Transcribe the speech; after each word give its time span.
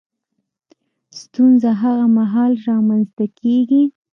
ستونزه 1.21 1.69
هغه 1.81 2.05
مهال 2.17 2.51
رامنځ 2.67 3.05
ته 3.17 3.25
کېږي 3.39 3.83